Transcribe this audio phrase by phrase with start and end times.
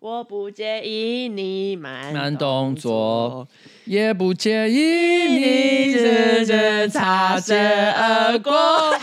[0.00, 3.48] 我不介意你慢慢动作，
[3.84, 8.52] 也不介意你认真擦身而过。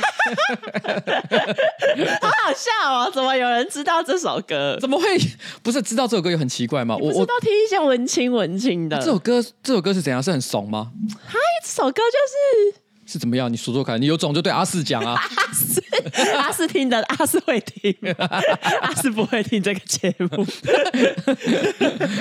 [2.21, 3.11] 好好笑哦！
[3.13, 4.77] 怎么有人知道这首歌？
[4.79, 5.05] 怎么会
[5.61, 6.95] 不是知道这首歌也很奇怪吗？
[6.95, 8.97] 我我都听一些文青文青的。
[8.99, 10.23] 这首歌这首歌是怎样？
[10.23, 10.93] 是很怂吗？
[11.27, 12.79] 嗨，这首歌就是。
[13.05, 13.51] 是怎么样？
[13.51, 15.21] 你说说看，你有种就对阿四讲啊！
[15.35, 15.83] 阿四，
[16.37, 17.95] 阿四听的，阿四会听，
[18.81, 20.45] 阿四不会听这个节目。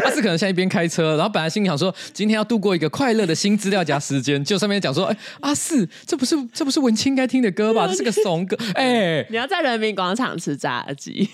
[0.05, 7.87] 阿四可能现在一边开车，然后本来心里想说，今天要度过一个快乐的新资料夹时间，就上面讲说，哎，阿四，这不是这不是文青该听的歌吧？
[7.91, 11.29] 这是个怂歌，哎，你要在人民广场吃炸鸡？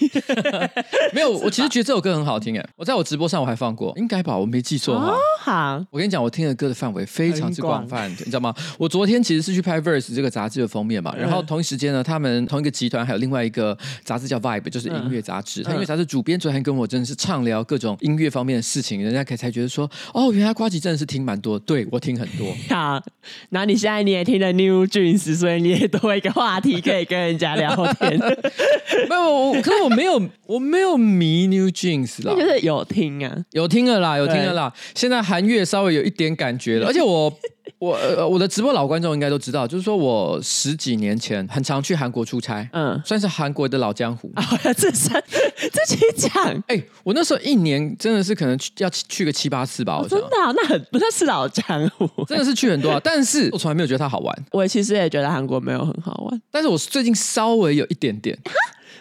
[1.12, 4.36] 没有，我其实觉得这首歌很好听，哎，我在我直播上我还放过，应该吧？
[4.36, 5.14] 我没记错哈。
[5.40, 8.54] 好，我跟你讲，我听的歌的范围非常之广泛，你知道吗？
[8.78, 9.40] 我昨天其实。
[9.40, 11.14] 是去拍《Verse》这个杂志的封面嘛？
[11.16, 15.62] 然后同一时间呢，他们同一个集团还有另外一个杂志叫《Vibe》，就是音乐杂志。
[15.62, 22.54] 他音乐杂志主编昨天跟我真的是畅聊各种音乐方面的事情，人家可才觉得说，哦，原来瓜吉真的是听蛮多，对我听很多。
[22.68, 23.02] 好，
[23.48, 28.18] 然后你现在你也听了 New Jeans，所以你也多一个话题可以跟人家聊天。
[29.08, 34.72] 没有，可是我没有，我没有迷 New Jeans 啦，就是有听啊，有听了啦，有听了啦。
[34.94, 37.32] 现在韩乐稍微有一点感觉了， 而且我。
[37.80, 44.30] 我呃，我的直播老观众应该都知道，就是说我十几年前很常去韩国出差，嗯，算是韩国的老江湖。
[44.34, 44.44] 啊，
[44.76, 45.10] 自身
[45.56, 46.30] 自己讲，
[46.68, 53.00] 哎、欸，我那时候一年真的是可能去要去个七八次吧，我、哦、真的、啊，那很那是老江湖，真的是去很多啊。
[53.02, 54.44] 但是我从来没有觉得它好玩。
[54.52, 58.38] 我其实也觉得韩国没有很好玩，但是我最近稍微有一点点。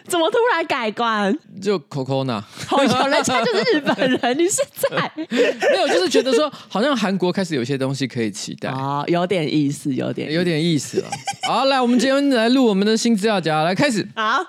[0.06, 1.36] 怎么突然改观？
[1.60, 5.88] 就 Coco 呢好有人家就是日本人，你是在 没有？
[5.88, 11.08] 就是觉得说，好像韩国开始有些东西可以期待啊、 哦，有点意思，有点有点意思了。
[11.46, 14.06] 好，来，我们今天来录我们的新资料夹，来开始。
[14.14, 14.44] 好，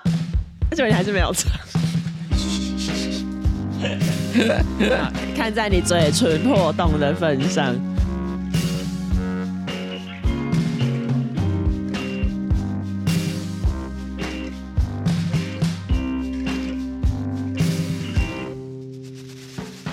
[0.70, 1.50] 而且你还是没有唱。
[5.36, 7.91] 看在你嘴唇破洞的份上。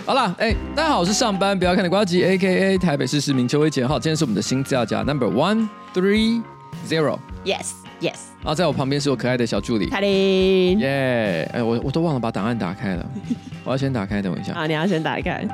[0.10, 2.80] 好了，哎、欸，大家好，我是上班不要看的瓜吉，A.K.A.
[2.80, 3.86] 台北市市民邱威杰。
[3.86, 6.42] 好，今天是我们的新资料夹，Number One Three
[6.88, 7.20] Zero。
[7.46, 8.18] Yes，Yes。
[8.42, 10.80] 然后在我旁边是我可爱的小助理凯琳。
[10.80, 13.06] 耶，哎，我我都忘了把档案打开了，
[13.64, 14.52] 我要先打开，等我一下。
[14.54, 15.48] 啊，你要先打开。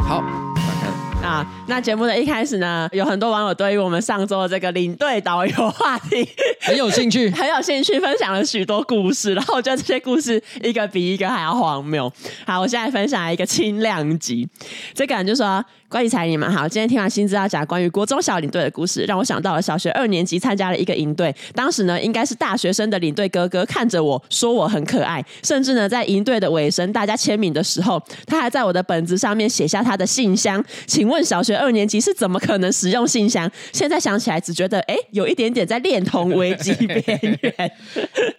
[0.00, 0.20] 好，
[0.56, 0.88] 打开
[1.22, 1.28] 了。
[1.28, 6.28] 啊，那节目的一开始呢，有很多网友对于我们上周的这个领队导游话题
[6.60, 9.32] 很有兴趣， 很有兴趣，分享了许多故事。
[9.34, 12.10] 然后我觉得这些故事一个比一个还要荒谬。
[12.46, 14.46] 好，我现在分享一个轻量级，
[14.92, 15.64] 这个人就说。
[15.86, 21.32] 关于彩你们好，今天听完新资料讲关于国中小领队的故事，让我想到了小学二年级参加了一个营队。
[21.54, 30.64] 当时呢，应该是大学生的领队哥哥看着我说我很可爱，甚至呢，在营队的尾声大家签名的时候，他还在我的本子上面写下他的信箱。
[30.84, 33.50] 请问小学二年级是怎么可能使用信箱？
[33.72, 37.72] 现在想起来只觉得哎，有一点点在恋童危机 边缘。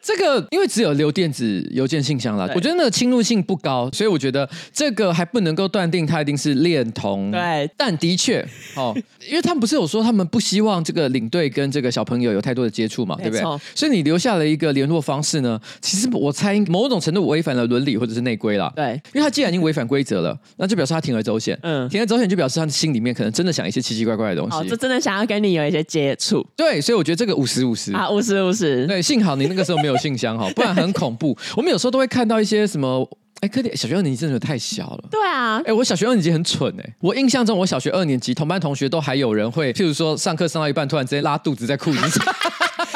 [0.01, 7.31] 这个因为只有留电子邮件信箱了，我觉得那个侵入性不高，所以我觉得这个还不能够断定他一定是恋童。
[7.31, 8.45] 对，但的确，
[8.75, 8.95] 哦，
[9.27, 13.41] 因为他们不是有说他们不希望这个领队跟这个小朋友有太多的接触嘛，对不对？
[13.73, 18.71] 所以你留下了一个联络方式呢，其实我猜某种程度违反了伦理或者是内规啦。
[18.75, 21.57] 对，因为他既然已经违反规则了，那就表示他铤而走险。
[21.63, 24.57] 嗯，铤而走险就表示他心里面可能真的想一些奇奇怪怪的东西。
[24.57, 26.45] 哦，就真的想要跟你有一些接触。
[26.55, 28.87] 对，所以我觉得这个五十五十啊，五十五十。
[28.87, 31.37] 对，幸好你那个时候没有信箱哈， 不然很恐怖。
[31.55, 33.07] 我们有时候都会看到一些什么。
[33.41, 35.03] 哎，可点小学二年级真的太小了。
[35.11, 36.95] 对啊，哎，我小学二年级很蠢哎。
[37.01, 42.25] 我印象中，我小学二年级同班同学都还有人会，譬如说上课上到一半，突然之间拉肚子在裤子上。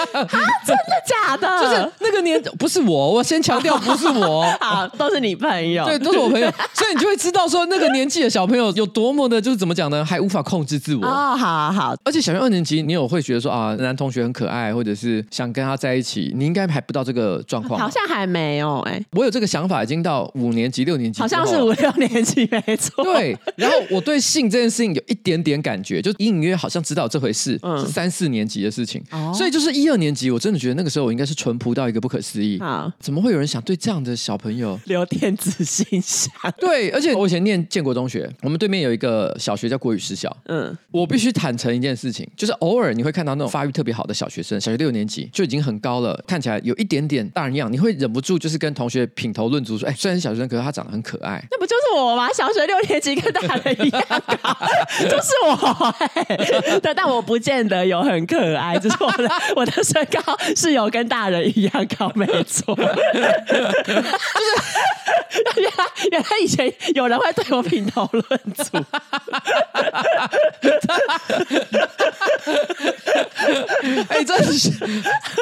[0.13, 1.47] 啊，真的假的？
[1.61, 11.05] 就是那个年，不是我，我先强调不是我， 好，都是你朋友，对，都是我朋友，所以你就会知道说那个年纪的小朋友有多么的，就是怎么讲呢，还无法控制自我。
[11.05, 11.95] 哦，好好好。
[12.03, 17.79] 而且小学二年级，你有会觉得说啊，男同学很可爱，或者是想跟他在一起，你应该还不到这个状况。
[17.79, 23.03] 好像还没有哎，我有这个想法已经到五年级、六年级，好像是五六年级没错。
[23.03, 29.03] 对，然后我对性这件事情有一点点感觉，就隐隐约约好像知道这回事，是三四年级的事情，
[29.33, 32.59] 所以就是一二年级，我真的觉得那个时候我应该是淳朴到一个不可思议。
[32.59, 36.31] 啊，怎么会有人想对这样的小朋友留电子信箱？
[36.59, 40.35] 对，而且我以前念建国中学，我们对面有一个小学叫国语实小。
[40.45, 52.29] 嗯，我必须坦诚一件事情，就是偶尔你会看到那种发育特别好的小学生，小学六年级就已经很高了，看起来有一点点大人样，你会忍不住就是跟同学品头论足说：“哎，虽然是小学生，可是他长得很可爱。”那不就是我吗？
[52.33, 54.57] 小学六年级跟大人一样高，
[55.03, 55.95] 就是我。
[56.81, 62.75] 对，但我不见得有很可爱，就是我的我的 身高是有跟大人一样高，没错。
[62.75, 62.83] 就
[65.53, 68.23] 是原来原来以前有人会对我品头论
[68.55, 68.77] 足。
[74.09, 74.71] 哎，真的是，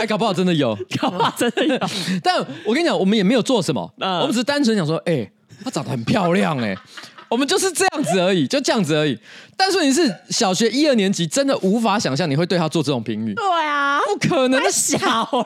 [0.02, 1.80] 哎，搞不好真的有，搞不好真的有。
[2.24, 5.30] 但我跟你讲，我们也没有做什么，我们只是单纯想说，哎，
[5.64, 6.76] 她长得很漂亮，哎。
[7.30, 9.18] 我们就是这样子而已，就这样子而已。
[9.60, 13.34] 但是你是小学一二年级，真的无法想象你会对他做这种评语。
[13.34, 14.98] 对啊，不可能，太小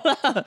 [0.03, 0.45] 了，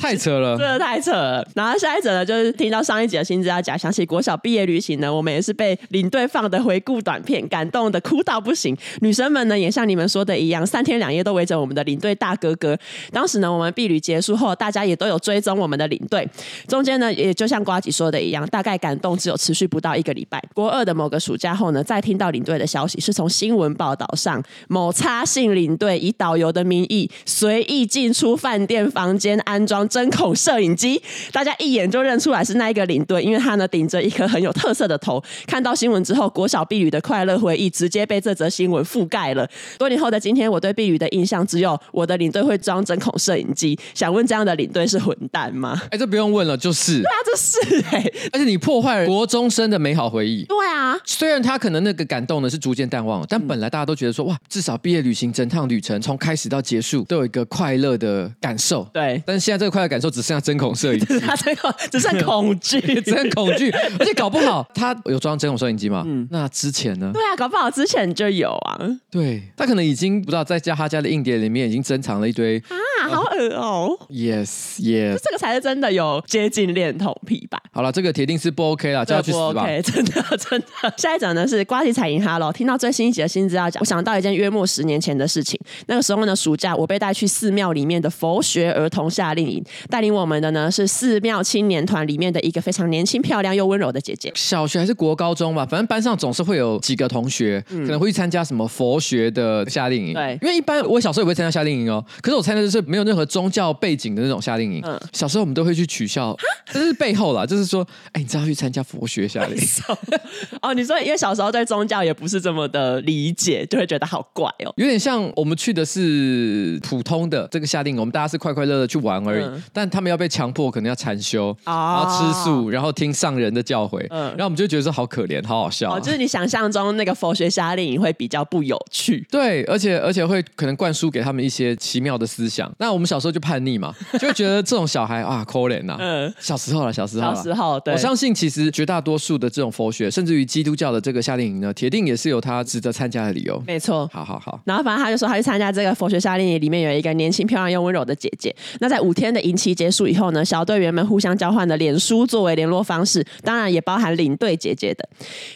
[0.00, 1.46] 太扯了，真的太扯了。
[1.54, 8.74] 然后下一则呢，就是听到上一集的新资料夹，想起国小毕业旅行呢，我们也是被领队放的回顾短片感动的哭到不行。
[9.00, 12.76] 女生们呢，也像你们说的一样，三天两夜都围着我们的领队大哥哥。
[13.12, 16.26] 当时呢，我们毕旅结束后，大家也都有追踪我们的领队。
[16.66, 20.31] 中间呢，也就像瓜吉说的一样，大概感动只有持续不到一个礼拜。
[20.54, 31.02] 国二的某个暑假后呢，再听到领队的消息，是从新闻报道上某插姓领队以导游的名义随意进出饭店房间，安装针孔摄影机，
[31.32, 35.22] 大家一眼就认出来是那一个领队，因为他呢顶着一颗很有特色的头。
[35.46, 39.48] 看到新闻之后，国小毕旅的快乐回忆直接被这则新闻覆盖了。
[39.78, 43.78] 多年后的今天，我对毕旅的印象只有我的领队会装针孔摄影机。
[43.94, 45.80] 想问这样的领队是混蛋吗？
[45.90, 47.02] 哎，这不用问了，就是。
[47.02, 50.44] 对啊，这是哎、欸，而且你破坏了国中生的美好回忆。
[50.44, 58.82] 对啊，虽然他可能那个感动呢是逐渐淡忘了，但本来大家都觉得说哇，至少毕业旅行整趟旅程从开始到结束都有一个快乐的感受。
[58.92, 61.00] 对，但是现在这个快乐感受只剩下针孔摄影
[61.90, 66.02] 只剩恐惧，只剩恐惧，而且搞不好他有装针孔摄影机吗？
[66.06, 67.10] 嗯，那之前呢？
[67.12, 68.78] 对啊，搞不好之前就有啊。
[69.10, 73.98] 对，他可能已经不知道在家他家的硬碟里面已经珍藏了一堆啊，好恶哦。
[74.08, 77.60] Yes, yes，这个才是真的有接近恋童癖吧？
[77.72, 79.62] 好了，这个铁定是不 OK 了，叫他去死吧。
[79.62, 80.94] OK，真的 真的。
[80.96, 85.58] 下一张呢是瓜吉彩银哈喽，听到最新一集的新资料讲，我想到一件约莫十年前的事情。
[85.86, 94.32] 那个时候呢，暑假我被带去寺庙里面的佛学儿童夏令营，带领我们的呢是寺庙青年团里面的一个非常年轻、漂亮又温柔的姐姐。
[94.34, 100.14] 小学还是国高中吧，反正班上总是会有几个同学、嗯、可能会去参加什么佛学的夏令营。
[100.14, 104.82] 对，因为一般我小时候也会参加夏令营哦，可是我参加的是没有任何宗教背景的那种夏令营。
[104.84, 106.36] 嗯，小时候我们都会去取笑，
[106.72, 109.62] 这是背后啦，就是说，哎，你知道去参加佛学夏令营？
[110.60, 114.72] 哦，你说因为小时候对宗教也不是这么的理解，就会觉得好怪哦。
[114.76, 119.44] 有点像我们去的是普通的这个夏令营，我们大家是快快乐乐去玩而已。
[119.44, 124.06] 嗯、但他们要被强迫，可能要禅修，哦、然后吃素，然后听上人的教诲。
[124.10, 125.96] 嗯，然后我们就觉得说好可怜，好好笑、啊。
[125.96, 129.26] 哦，就是你想象中那个佛学夏令营会比较不有趣。
[129.30, 132.72] 对，而且而且会可能灌输给他们一些奇妙的思想。
[132.78, 135.96] 那我们小时候就叛逆嘛， 就会觉得这种小孩啊可怜呐。
[135.98, 137.92] 嗯，小时候了，小时候，小时候，对。
[137.92, 143.62] 我相信其实绝大多数的这种佛学，甚至于基督教的这个夏令营呢，铁定也是有他值得参加的理由。
[143.66, 144.58] 没错，好好好。
[144.64, 148.54] 然后反正他就说，他去参加这个佛学夏令营，里面有一个年轻、漂亮又温柔的姐姐。
[148.80, 155.08] 那在五天的营期结束以后呢，小队员们互相交换了脸书作为联络方式，当然也包含领队姐姐的。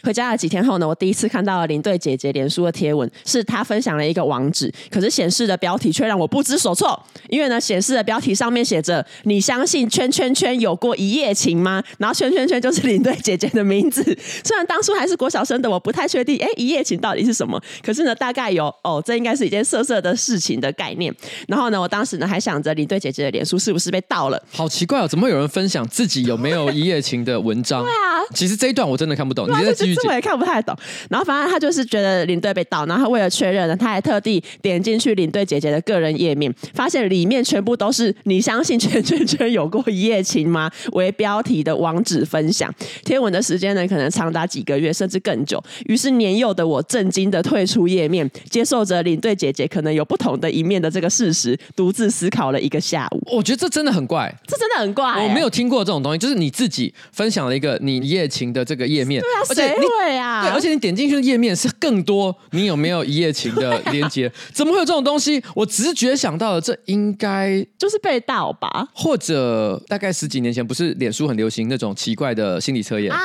[0.02, 14.16] 回家了几天后呢，我第一次看到了领队姐姐脸书的贴文，是她分享了一个网址，可是显示的标题却让我不知所措，因为呢，显示的标题上面写着“你相信圈圈圈有过一夜情吗？”然后圈圈圈就是领队姐姐的名字。
[14.44, 17.60] 虽然当初还是国小生的我不太确定，哎，一夜情到底是什么？
[17.82, 21.14] 可是呢，大概有哦，这应该是一件色色的事情的概念。
[21.48, 24.42] 然后呢，我当时呢还想着领队姐姐的脸书是不是被盗了？
[24.50, 27.82] 好奇怪哦，怎么会有人分享自己有没有一夜情的文章？
[27.82, 30.04] 对啊，其实这一段我真的看不懂，啊、你再继续讲。
[30.06, 30.76] 我也看不太懂。
[31.10, 42.72] 然后反正他就是觉得领队被盗，然后为了确认呢，他还特地点进去领队姐姐的个人页面，发现里面全部都是“你相信圈圈圈有过一夜情吗”为标题的网址分享。
[43.04, 45.62] 贴文的时间呢，可能长达几个月，甚至更久。
[45.84, 53.22] 于是年幼的我震惊的退出页面，接受着领队姐姐可能有不同的一面的这个事实，独自思考了一个下午。
[53.30, 55.28] 我觉得这真的很怪，这真的很怪、欸。
[55.28, 60.42] 我没有听过这种东西，就是你自己分享了一个你一夜情的这个页面，对啊，谁会啊？
[60.42, 64.32] 对，而且你点进去的页面是更多，你有没有一夜情的 连接？
[64.52, 65.42] 怎么会有这种东西？
[65.54, 68.88] 我直觉想到了，这应该就是被盗吧？
[68.94, 73.18] 或者大概十几年前，不是脸书很流行那种奇怪的心理测验啊？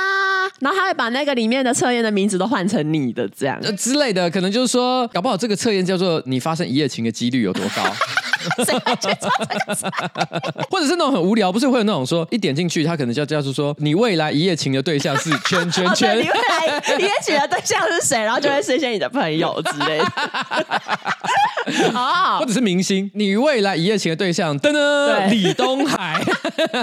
[0.60, 7.84] 然后他会把那个里面的测验的名字都换成你的这样呃之类的，可能就是说，搞不好这个测验叫做你发生一夜情的几率有多高？
[8.66, 10.66] 谁会去做这个测验？
[10.70, 18.20] 或者是那种很无聊，不是会有那种说一点进去，他可能就叫做说你未来一夜情的对象是圈圈圈，你未来一夜情的对象是谁？
[18.22, 20.06] 然后就会是一些你的朋友之类的。
[21.94, 26.22] 哦， 或者是明星，你未来一夜情的对象，噔噔，李东海。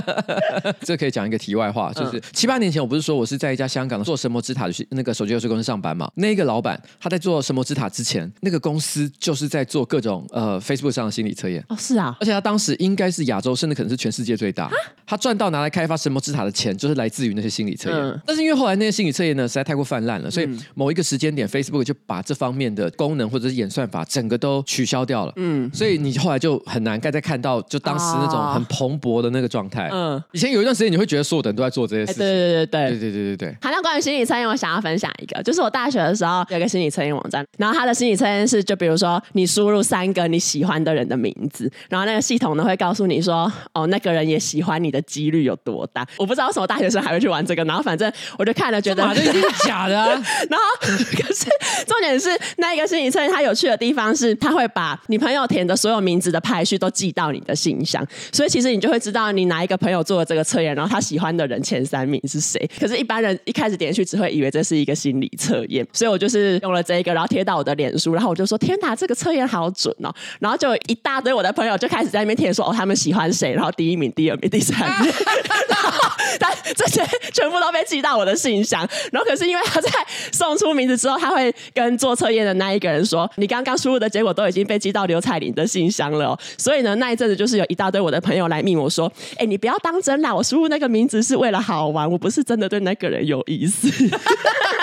[0.83, 6.11] 这可以讲一个题外话，就是七八年前，我不是说我是在一家香港做神魔之塔的那个手机游戏公司上班嘛？
[6.15, 11.65] 那个老板他在做神魔之塔之前，那个公司就是在做各种呃 Facebook 上的心理测验。
[11.69, 14.71] 哦，是啊，而且他当时应该是亚洲，甚至可能是全世界最大。
[15.07, 17.99] 他赚到拿来开发神魔之塔的钱，就是来自于那些心理测验。
[17.99, 25.33] 嗯、但是因为后来那些心理测验呢，实在太过泛滥了，所以某一个时间点、嗯、，Facebook 就把这方面的功能或者是演算法整个都取消掉了。
[25.37, 29.89] 嗯，所以你后来就很难再看到就当时那种很蓬勃的那个状态。
[29.93, 32.19] 嗯，以前有一段时间你会觉得所有的人都在做这些事情。
[32.19, 33.57] 对对对对对对对对对对。
[33.61, 46.07] 谈到关于心理测验，我想要分享一个，就是我大学的时候有一个心理测验网站，然后他的心理测验是就比如说你输入三个你喜欢的人的名字，然后那个系统呢会告诉你说，哦，那个人也喜欢你的几率有多大。
[46.17, 50.09] 我不知道为什么大学生还会去玩这个，然后反正我就看了觉得这一定是假的啊。
[50.49, 51.47] 然后 可是
[51.87, 62.59] 重点是那一个心理测验它有趣的地方是，它会把你朋友填的所有名字的排序都寄到你的信箱，所以其实你就会知道你哪一个朋友做了这个测验，然后他喜欢的人前三名是谁。
[62.79, 70.15] 可是，一般人一开始点去只会以为这是一个心理测验，所以我就是用了这一个，然后贴到我的脸书，然后我就说：天哪，这个测验好准哦！
[70.41, 73.53] 然后就一大堆我的朋友就开始在那边填说：哦，他们喜欢谁？
[73.53, 75.13] 然后第一名、第二名、第三名，
[75.69, 75.91] 然后
[76.39, 78.87] 但这些全部都被寄到我的信箱。
[79.13, 79.91] 然后可是因为他在
[80.33, 86.39] 送出名字之后，他会跟做测验的那一个人说：你刚刚输入的结果都已经被寄到刘彩玲的信箱了哦。
[86.57, 93.89] 所以呢，那一阵子就是有一大堆我的朋友来密我说：哎，你不要当真啦，我输入那个名字是为了好玩，我不是真的对那个人有意思。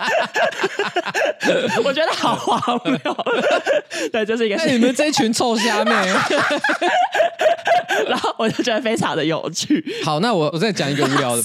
[1.84, 3.16] 我觉得好荒谬，
[4.12, 4.56] 对，就是一个。
[4.66, 5.92] 你们这群臭虾妹，
[8.08, 9.84] 然后我就觉得非常的有趣。
[10.04, 11.42] 好，那我我再讲一个无聊的。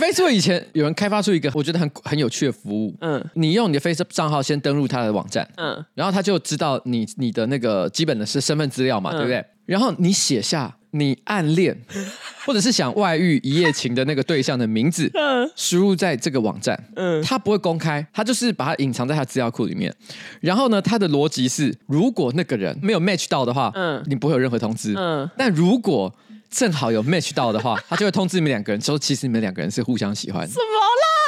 [0.00, 9.44] Facebook 以前有人开发出一个我觉得很很有趣的服务，嗯，你用你的 Facebook 账号先登录他的网站，嗯，然后他就知道你你的那个基本的是身份资料嘛，嗯、对不对？
[9.66, 10.74] 然后你写下。
[10.94, 11.76] 你暗恋
[12.46, 15.10] 或者是想外遇一夜情的那个对象的名字，
[15.56, 19.92] 输入在这个网站，嗯，他不会公开，他就是把它隐藏在他资料库里面。
[20.40, 26.14] 然后呢，他的逻辑是，如果那个人没有 match 到的话，嗯，你不会有任何通知，嗯，但如果
[26.50, 30.46] 正好有 match 到的话，他就会通知你们两个人，说其实你们两个人是互相喜欢。
[30.46, 31.23] 什么啦？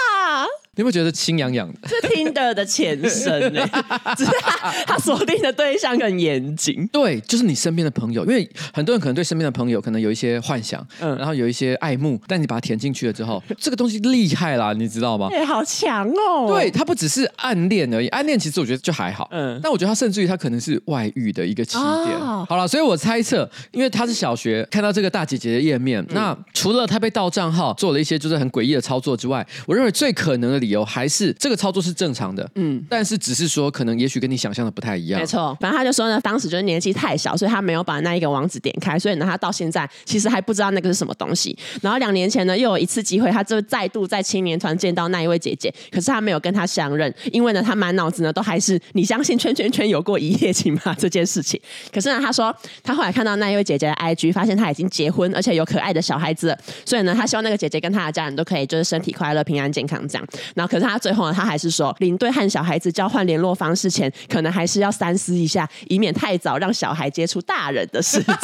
[0.77, 1.89] 你有觉得心痒痒的？
[1.89, 3.67] 是 Tinder 的前身呢？
[4.17, 6.87] 只是他他锁定的对象很严谨。
[6.93, 15.29] 对，就是你身边的朋友，因为很多人可能对身边的朋友可能有一些幻想，嗯，然后有一些爱慕，但你把它填进去了之后，这个东西厉害啦，你知道吗？
[15.33, 16.47] 哎、欸，好强哦！
[16.49, 21.87] 对，它不只是暗恋而已，暗恋其实我觉得就还好，嗯，但我觉得它甚至于它可能是外遇的一个起点。
[22.19, 31.33] 哦、好了，所以我猜测，因为他是小学看到这个大姐姐的页面，嗯、那除了他被盗账号做了一些就是很诡异的操作之外，我认为最可能的理由还是。
[31.39, 35.21] 这个操作是正常的，嗯，但是只是说，可能也许跟你想象的不太一样。
[35.21, 41.57] 没错，反正他就说呢，当时就是年纪太小，所以他没有把那一个网址点开，所以呢，他到现在其实还不知道那个是什么东西。
[41.81, 51.61] 然后两年前呢，又有一次机会，他就再度在青年团见到那一位姐姐，可是他没有跟她相认，因为呢，他满脑子呢都还是你相信圈圈圈有过一夜情吗这件事情。
[51.93, 60.27] 可是呢，他说他后来看到那一位姐姐的 IG，发现她已经结婚，而且有可爱的小孩子了，所以呢，他希望那个姐姐跟他的家人都可以就是身体快乐、平安健康这样。
[60.57, 61.95] 然后，可是他最后呢，他还是说。
[62.01, 68.35] 领队和小孩子交换联络方式前，可能还是要三思一下，以免太早让小孩接触大人的世界。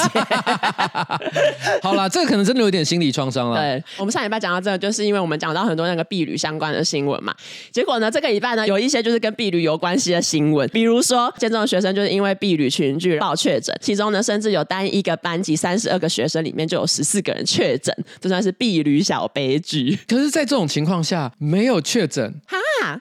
[1.83, 3.59] 好啦，这个可能真的有点心理创伤了。
[3.59, 7.35] 对，我们上礼拜讲到这个，就是因为我们讲到很多那个毕旅相关的新闻嘛。
[7.71, 19.99] 结果呢，这个礼拜呢，有一些就是跟毕旅有关系的新闻，比如说建中的学生就是因为毕旅群聚报确诊，其中呢，甚至有单一个班级三十二个学生里面就有十四个人确诊，这算是毕旅小悲剧。
[20.09, 22.57] 可是，在这种情况下，没有确诊哈，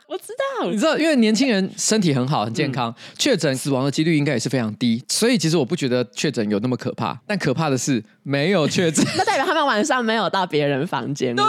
[0.08, 0.28] 我知
[0.62, 7.20] 道，你知道，因为年轻人身体很好，很健康，确诊死亡的几率应该也是非常低，所以其实我不觉得确诊有那么可怕。
[7.26, 11.48] 但可怕的是没有确诊， 那代表他们晚上没有到别人房间玩。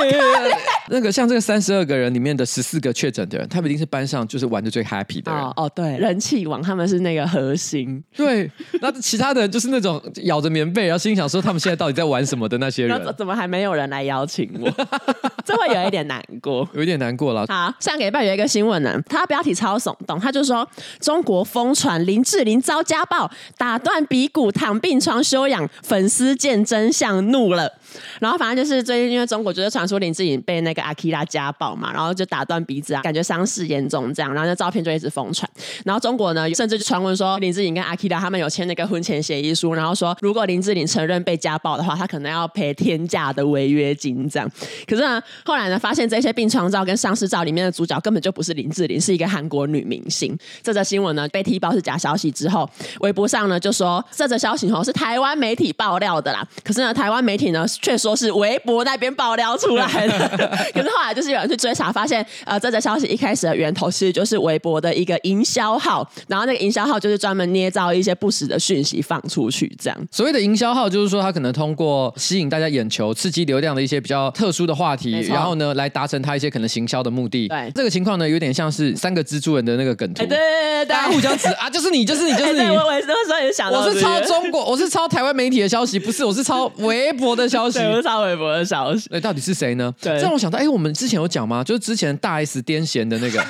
[0.00, 0.52] 对，
[0.88, 5.40] 那个像这个三十二个人里面的十四个确诊的人，他们一定是班上就是玩的最 happy 的人。
[5.40, 8.02] 哦，哦，对，人气王他们是那个核心。
[8.16, 8.50] 对，
[8.80, 14.70] 那其他的人就是那种咬着棉被，然后心想说他们现在到底在玩什么的那些人， 怎么还没有人来邀请我？
[15.44, 17.46] 这会有一点难过，有一点难过了。
[17.48, 20.68] 好，上个礼拜有一个新闻呢，他标题超耸动，他就说
[21.00, 27.78] 中国疯传林志玲遭家暴，打断鼻骨躺病床休养，粉丝见真相怒了。
[28.20, 35.48] 然后反正就是最近因为中国就是传出林志玲被那个阿基拉家暴嘛，然后就打断鼻子啊，感觉伤势严重这样，然后那照片就一直疯传。
[35.84, 44.50] 然后中国呢，甚至就传闻说林志玲跟阿基拉他们有签那个婚前协议书，然后说如果林志玲承认被家暴的话，他可能要赔天价的违约金这样。
[44.86, 50.36] 可是呢，后来呢，发现这些病床照跟丧尸照里面的主角根本就不是林志玲，是一个韩国女明星。
[50.62, 52.68] 这则新闻呢被踢爆是假消息之后，
[53.00, 56.46] 微博上呢就说这则消息哦是台湾媒体爆料的啦。
[56.62, 60.28] 可是呢，台湾媒体呢却说是微博那边爆料出来的。
[60.74, 69.98] 可是后来就是有人去追查，发现呃，这则消息一开始的源头其实就是微博的一个营销号，然后那个营销号就是专门捏造一些不实的讯息放出去，这样。
[70.10, 77.48] 所谓的营销号就是说，他可能通过吸引大家眼球、刺激流量的一些比较特殊的话题，然后呢，来达成他一些可能行销的目的。
[77.48, 82.60] 对，这个情况呢，有点像是三个蜘蛛人的那个梗图，对对对对，大家互相指啊，就是你，就是你，就是你。
[82.70, 89.08] 我我那时候也想到，我是抄中国，我是抄台湾媒体的消息，不是，我是抄微博的消息，我是刷微博的消息。
[89.10, 89.94] 那到底是谁呢？
[90.00, 91.62] 对，这让我想到，哎，我们之前有讲吗？
[91.62, 93.44] 就是之前大 S 癫痫的那个。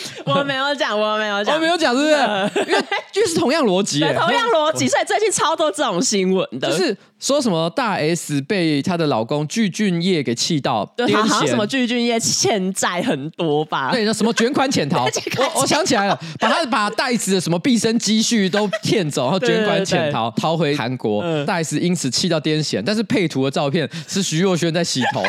[0.26, 2.66] 我没有讲，我没有讲，我没有讲，是不是？
[2.70, 13.90] 因为就是同样逻辑，同样逻辑，所以最近超多这种新闻的，就是说什么大 S 被她的老公具俊曄给气到，对，好像什么具俊曄欠债很多吧？
[13.92, 15.04] 对，那什么卷款潜逃，
[15.54, 21.22] 我我想起来了，把他把大 S 的什么毕生积蓄都骗走，然后卷款潜逃，逃回韩国。
[21.44, 25.22] 大 S 因此气到癫痫，但是配图的照片是徐若瑄在洗头。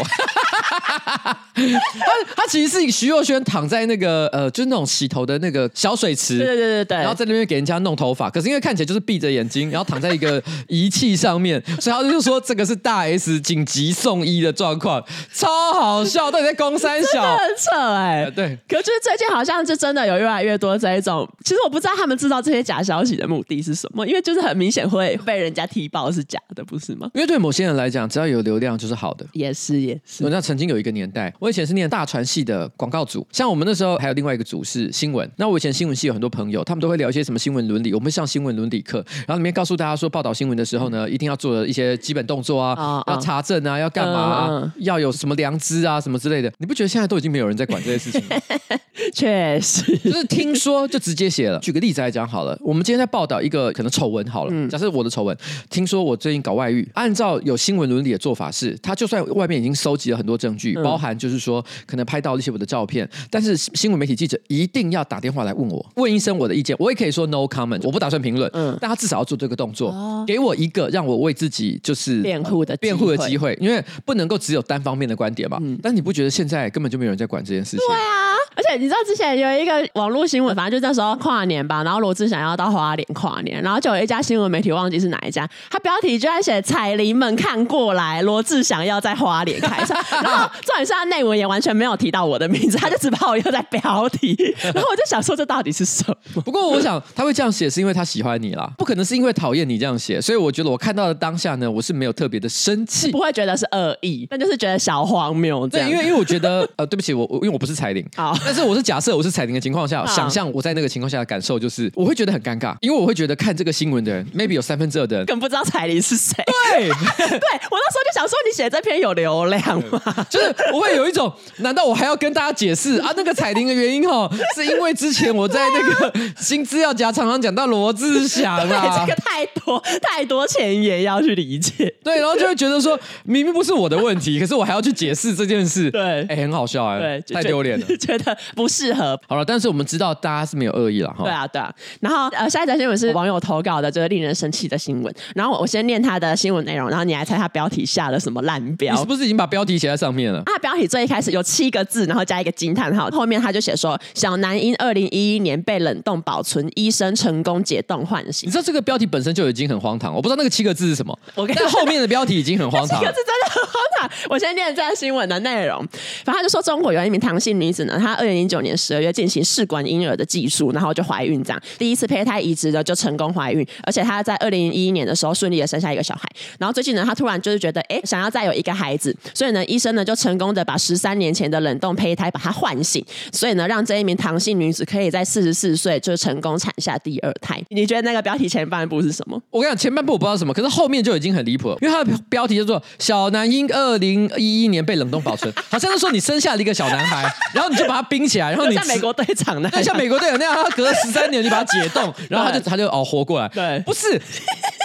[1.56, 8.30] 他他其实是徐若瑄躺在那个呃，就是那种洗头的那个小水池，对对对对，然后在那边给人家弄头发。
[8.30, 16.32] 可是因为看起来就是闭着眼睛，然后躺在一个仪器上面， 所以他就说这个是大 S 紧急送医的状况，超好笑。
[16.32, 18.32] 到底在公三小，很扯哎、欸。
[18.32, 21.28] 对，可是最近好像就真的有越来越多这一种。
[21.44, 27.08] 其实我不知道他们制造这些假消息的目的是什么，因为就是很明显会被人家踢爆是假的，不是吗？
[27.14, 29.26] 因为对某些人来讲，只要有流量就是好的。
[29.34, 30.28] 也是也是。
[30.30, 35.30] 那曾经有一个年代，我以前是念大传系的广告组，像我们那时候还有另外一个组是新闻。
[35.36, 37.94] 那我以前新闻系有很多朋友，他们都会聊一些什么新闻伦理。
[37.94, 46.50] 我们上新闻伦理课，然后里面告诉大家说，报道新闻的时候呢，一定要做的一些基本动作啊，哦、要查证啊，要干嘛啊，嗯、要有什么良知啊，什么之类的。
[46.60, 48.38] 你不觉得现在都已经没有人在管这些事情吗？
[49.14, 51.60] 确实，就是听说就直接写了。
[51.60, 55.38] 举个例子来讲好了，我们今天在报道一个可能丑闻好了，嗯、假设我的丑闻，
[55.70, 75.58] 听说我最近搞外遇，按照有新闻伦理的做法是，他就算外面已经收集了很多证据，嗯、包含就是说可能拍到了一些我的照片，但是新闻媒体记者一定要打电话来问我，问一声我的意见，我也可以说 no comment，我不打算评论，嗯，但他至少要做这个动作，哦、给我一个让我为自己就是辩护的辩护的机会，因为不能够只有单方面的观点嘛。
[75.62, 77.80] 嗯、但你不觉得现在根本就没有人在管这件事情？
[77.88, 96.04] 对啊，而且你知道之前有一个网络新闻，反正就那时候跨年吧，然后罗志祥要到花莲跨年，然后就有一家新闻媒体忘记是哪一家，他标题居然写彩铃们看过来，罗志祥要在花莲开唱， 然后重点是他内文也完全没有提到我的名字，他就只把我用在标题，然后我就想说这到底是什
[96.36, 96.42] 么？
[96.42, 105.68] 不过我想他会这样写是因为他喜欢你啦，不可能是因为讨厌你这样写，所以我觉得我看到的当下呢，我是没有特别的生气，不会觉得是恶意，但就是觉得小荒谬。
[105.68, 116.36] 对，因为因为我觉得呃，对不起，我我因为我不是彩铃，好，但是我是假设我是彩铃的情况下，想象我在那个情况下的感受就是，我会觉得很尴尬，因为我会觉得看这个新闻的人，maybe 有三分之二的人更不知道彩铃是谁。
[116.72, 120.02] 对， 对我那时候就想说，你写这篇有流量吗？
[120.30, 123.12] 就是我会有一种，难道我还要跟大家解释啊？
[123.16, 139.20] 那个彩铃的原因哈， 是因为之前我在那个新资料夹常常讲到罗志祥啊，这个太多太多前言要去理解，对，然后就会觉得说，明明不是我的问题，可是我还要去解释这件事，对，哎，很好笑哎，对，太丢脸了，觉得不适合。
[139.28, 141.24] 好了，但是我们知道大家是没有恶意了哈。
[141.24, 141.74] 对啊，对啊。
[142.00, 145.14] 然后呃，下一则新闻是网友投稿的，就是令人生气的新闻。
[145.36, 148.94] 然后我先念他的新闻内容，然后你来猜他标题下了什么烂标？
[148.94, 150.40] 你是不是已经把标题写在上面了？
[150.46, 158.48] 啊标题最一开始有七个字，然后加一个惊叹号，后面他就写说：小男婴二零一一年被冷冻保存，医生成功解冻唤醒。
[158.48, 161.18] 你知道这个标题本身就已经很荒唐，我不知道那个七个字是什么。
[161.36, 164.10] 我跟但后面的标题已经很荒唐，七个字真的很荒唐。
[164.30, 165.80] 我先念这个新闻的内容，
[166.26, 176.30] 反正他就说中国有一名唐姓女子呢，她二零零九年十二月进行试管婴儿的技术，然后就怀孕这样，第一次胚胎移植的就成功怀孕，而且她在二零一一年的时候顺利的生下一个小孩。
[176.60, 187.62] 然后最近呢，他突然就是觉得，哎，想要再有一个孩子，所以呢，医生呢就成功的把十三年前的冷冻胚胎把它唤醒，所以呢，让这一名唐姓女子可以在四十四岁就成功产下第二胎。
[187.70, 189.42] 你觉得那个标题前半部是什么？
[189.50, 204.22] 我跟你讲，前半部我不知道什么，可是后面就已经很离谱了，因为它的标题叫做“小男婴二零一一年被冷冻保存”，好像是说你生下了一个小男孩，然后你就把他冰起来，然后你 像美国队长那样，对，像美国队长那样，他隔了十三年你把它解冻，然后他就他就哦活过来，对，不是。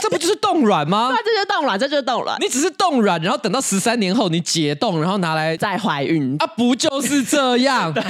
[0.00, 1.10] 这不就是冻卵吗？
[1.48, 2.36] 冻卵，这就是冻卵。
[2.40, 6.46] 你只是冻卵，然后等到十三年后你解冻，然后拿来再怀孕啊？
[6.46, 7.90] 不就是这样？
[7.94, 8.02] 对，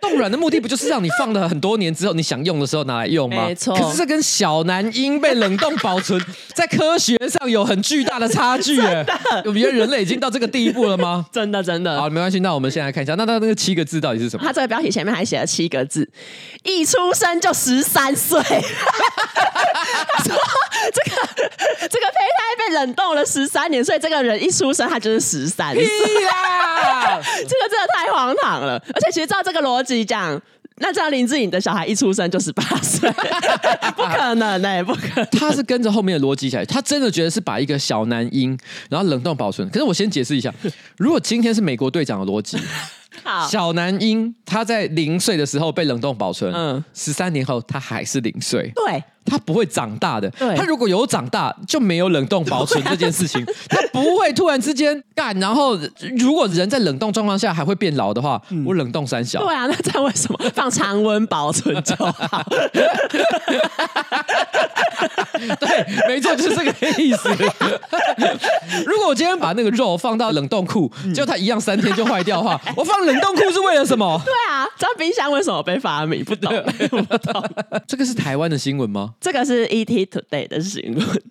[0.00, 3.46] 冻卵的目的不就是让你放了很多年之后，你想用的时候拿来用吗？
[3.46, 3.76] 没错。
[3.76, 6.20] 可是这跟小男婴被冷冻保存，
[6.54, 8.76] 在科学上有很巨大的差距。
[8.80, 9.12] 真的，
[9.44, 11.26] 我觉得人类已经到这个地步了吗？
[11.32, 12.00] 真的，真的。
[12.00, 12.40] 好，没关系。
[12.40, 14.44] 那我们先来看一下，那他那个七个字到底是什么？
[14.46, 16.08] 他这个标题前面还写了七个字：
[16.62, 18.40] 一出生就十三岁。
[18.42, 20.36] 他说
[20.92, 21.24] 这个。
[21.90, 27.20] 这个胚胎被冷冻了十三年，所以这个人一出生他就是十三岁呀！
[27.22, 28.74] 这个真的太荒唐了。
[28.92, 30.40] 而且其实照这个逻辑讲。
[30.78, 33.08] 那这样林志颖的小孩一出生就十八岁，
[33.94, 35.24] 不可能呢、欸，不可能。
[35.26, 38.58] 他是跟着后面的逻辑起来，他真的觉得是把一个小男婴
[38.90, 39.70] 然后冷冻保存。
[39.70, 40.52] 可是我先解释一下，
[40.98, 42.58] 如果今天是美国队长的逻辑。
[43.48, 55.78] 小男婴他在零岁的时候被冷冻保存，嗯，十三年后他还是零岁，对，他不会长大的，对，他如果有长大就没有冷冻保存这件事情， 啊、他不会突然之间干，然后
[56.18, 62.44] 如果人在冷冻状况下还会变老的话，嗯、我冷冻三小，对啊，那这样为什么放常温保存就好？
[65.60, 67.28] 对，没错，就是这个意思。
[68.86, 74.20] 如果我今天把那个肉放到冷冻库，结果它一样三天就坏掉的话，我放冷冻库是为了什么？
[74.24, 76.24] 对啊，知道冰箱为什么被发明？
[76.24, 76.52] 不懂，
[77.08, 77.44] 不懂。
[77.86, 79.13] 这个是台湾的新闻吗？
[79.20, 81.22] 这个是 ET Today 的新闻。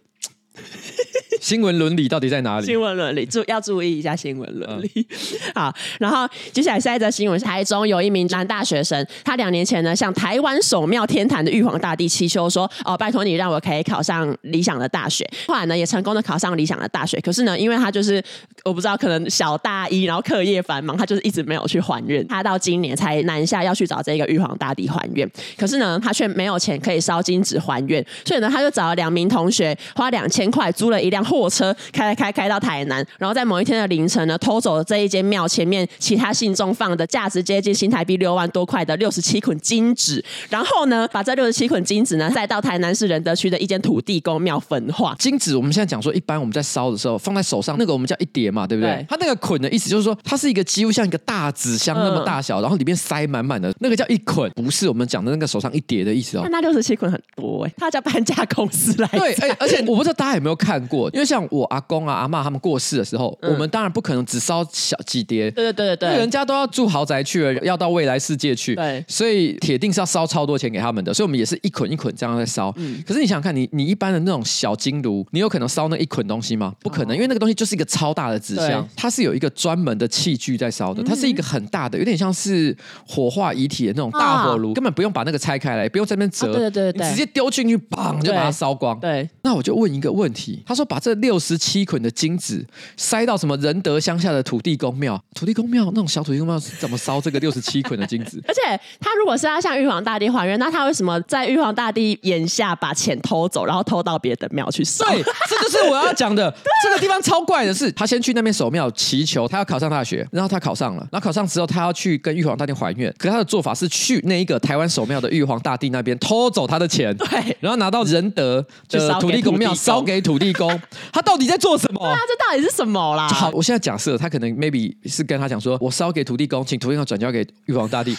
[1.44, 2.66] 新闻伦理到底在哪里？
[2.66, 4.90] 新闻伦理注要注意一下新闻伦理。
[4.96, 17.20] 嗯、 好，然后接下来下一则新闻是台中有一名男大学生，他两年前呢向台湾首庙天坛的玉皇大帝祈求说：“哦，拜托你让我可以考上理想的大学。”后来呢也成功的考上理想的大学。
[17.20, 18.24] 可是呢，因为他就是
[18.64, 22.26] 我不知道，可能小大一，然后课业繁忙，他就是一直没有去还愿。
[22.26, 25.30] 他到今年才南下要去找这个玉皇大帝还愿。
[25.58, 31.22] 可是呢，他却没有钱可以烧金纸还愿，所以呢，他就找了两名同学，花两千块租了一辆。
[31.34, 45.16] 货车开开开到台南，然后在某一天的凌晨呢，偷走了这一间庙前面其他信众放的价值接近新台币六万多块的六十七捆金纸，然后呢，把这六十七捆金纸呢，再到台南市仁德区的一间土地公庙焚化。
[45.18, 49.04] 金纸我们现在讲说，一般我们在烧的时候放在手上，那个我们叫一叠嘛，对不对？
[49.10, 56.48] 它那个捆的意思就是说，它是一个几乎像一个大纸箱那么大小，嗯、然后里面塞满满的，那个叫一捆，不是我们讲的那个手上一叠的意思哦。
[56.52, 59.08] 那六十七捆很多哎、欸，他叫搬家公司来。
[59.08, 72.74] 对，哎，而且我不知道大家有没有看过， 因为像我阿公啊、阿妈他们过世的时候，嗯、我们当然不可能只烧小几叠，对对对对，人家都要住豪宅去了，要到未来世界去，对，所以铁定是要烧超多钱给他们的，所以我们也是一捆一捆这样在烧。
[72.78, 76.74] 嗯、可是你想想看，你你一般的那种小金炉，你有可能烧那一捆东西吗？
[76.82, 78.90] 不可能，因为那个东西就是一个超大的纸箱，对。
[78.96, 82.76] 它是有一个专门的器具在烧的，它是一个很大的，有点像是
[83.08, 89.00] 火化遗体的那种大火炉，啊、根本不用把那个拆开来，不用在那边折，啊、对，对对对，直接丢进去，砰就把它烧光。
[89.00, 89.30] 对，对。
[89.44, 92.66] 那我就问一个问题，他说把这六十七捆的金子
[92.98, 95.22] 塞到什么仁德乡下的土地公庙？
[95.36, 98.42] 土地公庙那种小土地公庙是怎么烧这个六十七捆的金子？
[98.48, 98.62] 而且
[99.00, 105.06] 他如果是要向玉皇大帝还愿，那他为什么在玉皇大帝眼下把钱偷走，然后偷到别的庙去烧？
[105.06, 106.54] 对，这就是我要讲的。
[106.84, 113.14] 这个地方超怪的是，他先去那边守庙祈求，他要考上大学，然后他考上了，然后考上之后，他要去跟玉皇大帝还愿。
[113.18, 120.80] 可是他的做法是去那一个台湾守庙的玉皇大帝那边偷走他的钱，对，然后拿到仁德的土地公庙烧给土地公。
[121.12, 122.00] 他到底在做什么？
[122.00, 123.28] 对啊这到底是什么啦？
[123.28, 128.16] 好，我现在假设他可能 maybe 是跟他讲说，我烧给土地公，请土地公转交给玉皇大帝。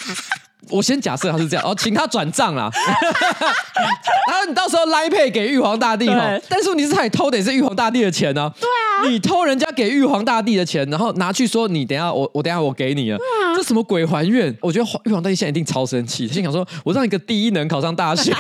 [0.71, 2.71] 我先假设他是这样哦，请他转账啦。
[4.29, 8.55] 然后你到时候 Line Pay 给玉皇大帝哈，但是你是他也偷的也是玉皇大帝的钱呢、啊？
[8.61, 13.19] 对啊，你偷人家给玉皇大帝的钱，然后拿去说你等下我我等下我给你啊，
[13.57, 14.57] 这什么鬼还愿？
[14.61, 18.33] 我觉得玉皇大帝现在一定超生气，心想说我让一个第一能考上大学，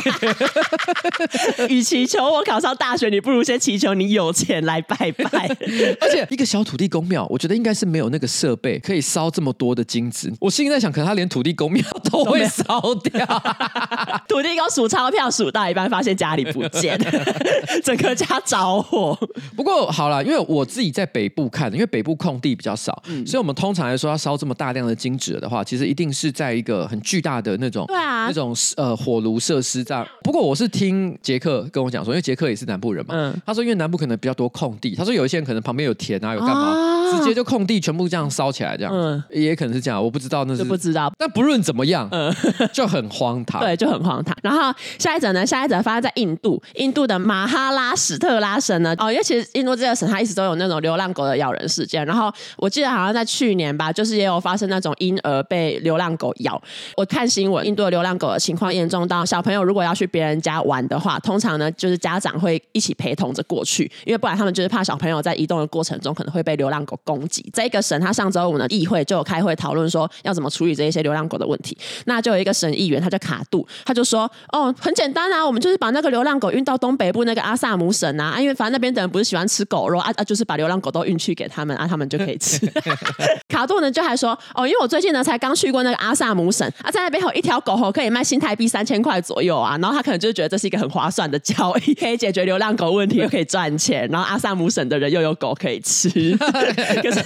[1.68, 5.48] 与其求我考上大学，你不如先祈求你有钱来拜拜。
[6.00, 10.32] 而且一个小土地公庙，我觉得应该是没有那个设备可以烧这么多的金子。
[10.40, 13.26] 我心里在想，可能他连土地公庙都会烧掉。
[14.28, 16.98] 土地公数钞票数到一半，发现家里不见，
[17.82, 19.18] 整个家着火。
[19.56, 30.06] 不过好了，因为我自己在北部看，因为北部空地比较少，嗯、所以我们通常来说要烧这么大量的金纸的话，其实一定是在一个很巨大的那种，对啊，那种呃火炉设施这样。
[30.22, 41.12] 不过我是听杰克跟我讲说，因为杰克也是南部人嘛，嗯、他说因为南部可能比较多空地，他说有一些人可能旁边有田啊，有干嘛，啊、直接就空地全部这样烧起来这样，嗯、也可能是这样，我不知道那是不知道。
[41.18, 42.34] 但不论怎么样，嗯，
[42.72, 44.36] 就很荒唐，对，就很荒唐。
[44.42, 52.04] 然后下一则呢，下一则发生在印度，印度的马哈拉史特拉省呢，哦，因为其实印度这个省它一直都有那种流浪狗的咬人事件。
[52.06, 56.60] 然后我记得好像在去年吧，就是也有发生那种婴儿被流浪狗咬。
[56.96, 67.44] 我看新闻，印度的流浪狗的情况严重到小朋友如果要去别人家玩的话，通常呢就是家长会一起陪同着过去，因为不然他们就是怕小朋友在移动的过程中可能会被流浪狗攻击。
[67.52, 71.76] 这个省它上周五呢议会就有开会讨论说要怎么处理这一些流浪狗的问题。
[72.06, 82.58] 那就有一个省议员，他叫卡杜，他就说：“哦，很简单啊，我们就是把那个流浪狗运到东北部那个阿萨姆省啊，啊因为反正那边的人不是喜欢吃狗肉啊啊，就是把流浪狗都运去给他们啊，他们就可以吃。
[83.48, 96.08] ”卡杜呢就还说：“哦，因为我最近呢才刚去过那个阿萨姆省啊，在那边有一条狗吼可以卖新台币三千块左右啊，然后他可能就觉得这是一个很划算的交易，可以解决流浪狗问题，又可以赚钱，然后阿萨姆省的人又有狗可以吃。
[96.36, 97.20] 可是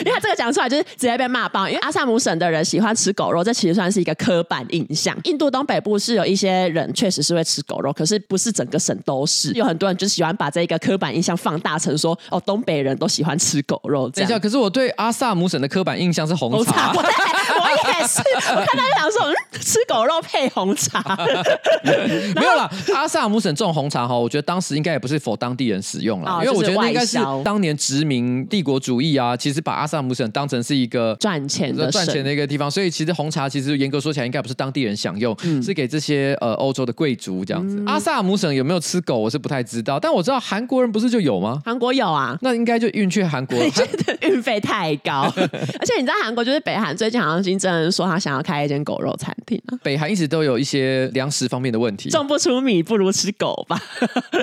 [0.00, 5.16] 因为他这个讲出来就是直接被骂爆，因为阿萨姆省的人喜欢吃狗肉，这其实算是一个刻板印象。
[5.24, 9.52] 印度东北部是有一些人确实是会吃狗肉，可是不是整个省都是。
[9.52, 14.08] 有很多人就喜欢把这个刻板印象放大成说，哦，东北人都喜欢吃狗肉。
[14.10, 16.92] 等一下，可是我对阿萨姆省的刻板印象是红茶。
[17.58, 17.68] 我
[18.00, 21.02] 也是，我看他就想说，嗯，吃狗肉配红茶，
[22.36, 22.70] 没有啦。
[22.94, 37.76] 阿萨姆省这种红茶哈，我觉得当时应该也不是 for 当地人使用啦，哦、因为我觉得应该是当年殖民帝国主义啊，其实把阿萨姆省当成是一个赚钱的赚钱的一个地方，所以其实红茶其实严格说起来应该不是当地人享用，嗯、是给这些呃欧洲的贵族这样子。
[37.78, 41.62] 嗯、阿萨姆省有没有吃狗，我是不太知道，但我知道韩国人不是就有吗？
[41.64, 49.78] 韩国有啊，那应该就运去韩国， 觉得运费太高， 而且你知道韩国就是北韩最近好像金正恩说他想要开一间狗肉餐厅啊。
[49.82, 53.80] 北韩一直都有一些粮食方面的问题，种不出米不如吃狗吧？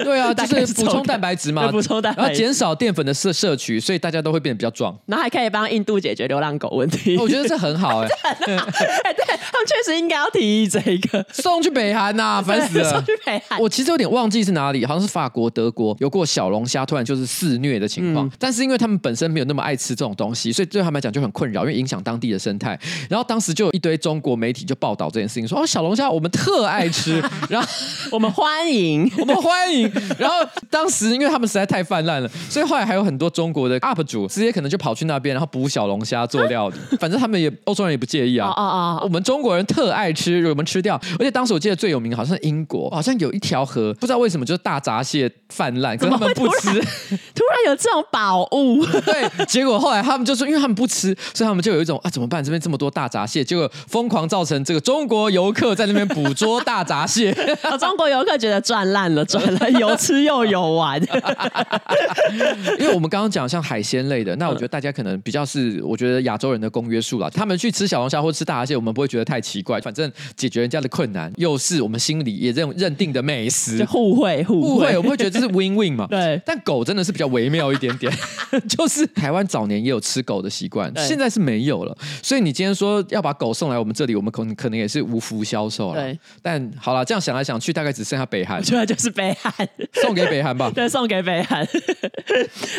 [0.04, 7.18] 对啊， 就是补充蛋白质嘛，补充蛋白，然后减少淀粉的摄摄取，所以大家都会变得比较壮，然后还可以帮印度解决流浪狗问题。
[7.18, 8.56] 我觉得这很好哎、欸，
[9.04, 12.92] 哎，对他们确实应该要提议这一个送去北韩呐、 啊，烦死了。
[12.92, 22.80] 送去北韩，我其实有点忘记是哪里，好像是法国、德国有过小龙虾突然就是肆虐的情况，嗯、但是因为他们本身没有那么爱吃这种东西，所以对他们来讲就很困扰，因为影响当地的生态。
[23.10, 27.68] 然后当时就有一堆中国媒体就报道这件事情，说哦，小龙虾我们特爱吃， 然后
[28.12, 29.92] 我们欢迎， 我们欢迎。
[30.18, 30.36] 然后
[30.70, 36.76] 当时因为他们实在太泛滥了，所以后来还有很多中国的 UP 主直接可能就跑去那边，然后捕小龙虾做料理。
[37.00, 38.48] 反正他们也欧洲人也不介意啊。
[38.50, 40.96] 哦哦，我们中国人特爱吃，我们吃掉。
[41.20, 46.70] 而且当时我记得最有名的好像是英国，好像有一条河，不知道为什么就是大闸蟹泛滥，可是他们不吃。
[46.70, 49.46] 突然有这种宝物，对。
[49.48, 52.44] 结果后来他们就说，因为他们不吃，所以他们就有一种啊怎么办？
[52.44, 57.34] 这边这么多大闸蟹，结果疯狂造成这个中国游客在那边捕捉大闸蟹。
[57.80, 61.02] 中国游客觉得赚烂了，赚了，有吃又有玩。
[62.80, 67.30] 因为我们刚刚讲像海鲜类的，那我觉得大家可能比较是，我觉得亚洲人的公约数了。
[67.30, 76.08] 他们去吃小龙虾或吃大闸蟹，我们不会觉得太奇怪，反正解决人家的困难，又是我们心里也认认定的美食，互惠互惠，我们会觉得这是 win win 嘛。
[76.12, 76.42] 对。
[76.46, 78.12] 但狗真的是比较微妙一点点，
[78.68, 81.96] 就是台湾早年也有吃狗的习惯，现在是没有了。
[82.22, 86.02] 所以你今天说要把狗送来我们这里，我们可能可能也是无福消受了。
[86.02, 86.20] 对。
[86.42, 88.62] 但好了，这样想来想去，大概只剩下北韩。
[88.64, 89.54] 主要就是北韩，
[89.94, 90.72] 送给北韩吧。
[90.74, 91.68] 对，送给北韩。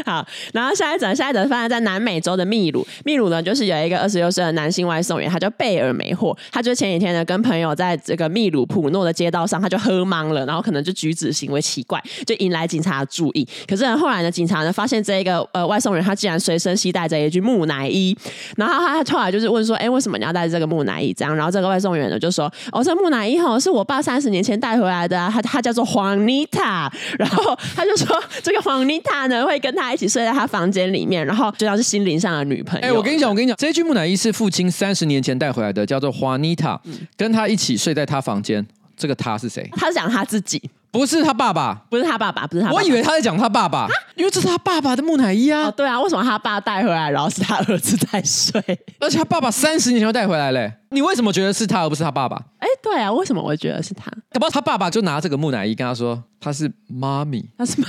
[0.04, 2.86] 好，然后下一则，下一则发生在南美洲的秘鲁。
[3.04, 6.25] 秘鲁呢，就是有一个二十六岁的男性外送员，他叫贝尔梅霍。
[6.50, 13.46] 他就前几天呢，跟朋友在这个秘鲁普诺的街道上，他就喝茫了，然后可能就举止行为奇怪，就引来警察的注意。
[13.68, 18.16] 可是呢后来呢，警察呢发现这一个呃外送员，他竟然随身携带着一具木乃伊。
[18.56, 26.90] 然后他后来就是问说：“哎，为什么你要带这个木乃伊？”这样，然后这个外送员呢就说：“哦，这木乃伊吼是我爸三十年前带回来的啊，他他叫做黄妮塔。
[27.18, 36.80] ”然后他就说：“这个黄妮塔呢会跟他一起睡在他房间里面，然后就像是心灵上的女朋友。”哎，我跟你讲，我跟你讲，这具木乃伊是父亲三十年前带回来的，叫做黄妮塔，
[37.16, 38.66] 跟他一起睡在他房间。
[38.96, 39.68] 这个他是谁？
[39.76, 40.70] 他是讲他自己。
[40.90, 42.80] 不是他爸爸，不是他爸爸，不是他爸爸。
[42.80, 45.64] 我以为他在讲他爸爸，因为这是他爸爸的木乃伊啊。
[45.64, 48.58] 哦，对啊，为什么他爸带回来，然后是他儿子在睡？
[48.98, 50.72] 而且他爸爸三十年前就带回来嘞。
[50.92, 52.36] 你为什么觉得是他而不是他爸爸？
[52.60, 54.10] 哎，对啊，为什么我会觉得是他？
[54.32, 57.88] 搞不好他爸爸就拿这个木乃伊跟他说他是妈咪，他是妈。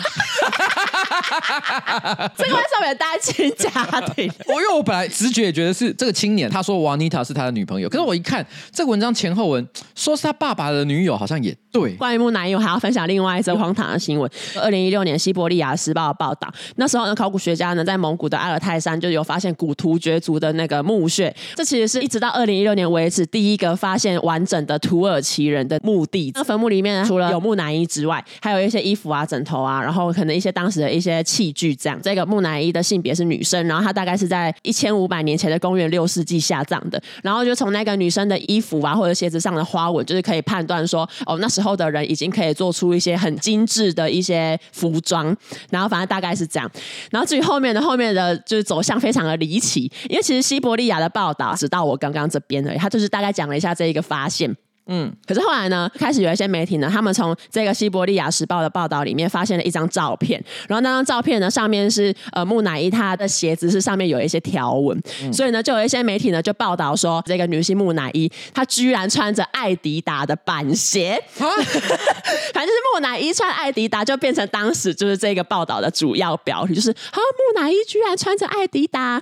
[2.37, 3.69] 这个为什么有单亲家
[4.13, 4.31] 庭？
[4.47, 11.93] 我因为我本来直觉也觉得是这个青年，他说瓦妮塔是他的女朋友，可是我一看这个文章前后文，说是他爸爸的女友，好像也对。
[11.95, 14.29] 关于木乃伊，我还要分享另外一则荒唐的新闻。
[14.55, 26.31] 二零一六年，西伯利亚时报的报道，那时候呢，考古学家呢在蒙古的阿尔泰山就有发现古突厥族的那个墓穴，这其实是一直到二零一六年为止第一个发现完整的土耳其人的墓地。
[26.35, 31.06] 那坟墓里面除了有木乃伊之外，还有一些衣服啊、枕头啊，然后可能一些当时的一些。
[31.11, 45.35] 些器具这样，这个木乃伊的性别是女生，然后她大概是在一千五百年前的公元六世纪下葬的，然后就从那个女生的衣服啊或者鞋子上的花纹，就是可以判断说，哦，那时候的人已经可以做出一些很精致的一些服装，
[45.69, 46.69] 然后反正大概是这样，
[47.11, 54.55] 然后至于后面的后面的就是走向非常的离奇，因为其实西伯利亚的报道直到我刚刚这边而已，他就是大概讲了一下这一个发现。
[54.87, 71.45] 嗯，可是后来呢，开始有一些媒体呢，他们从这个西伯利亚时报的报道里面发现了一张照片，然后那张照片呢，上面是呃木乃伊他的鞋子是上面有一些条纹，嗯、所以呢，就有一些媒体呢就报道说，这个女性木乃伊她居然穿着艾迪达的板鞋，蛤
[72.53, 79.21] 反正就是木乃伊穿艾迪达就变成当时就是这个报道的主要标题，就是啊木乃伊居然穿着艾迪达，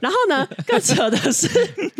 [0.00, 1.48] 然后呢更扯的是，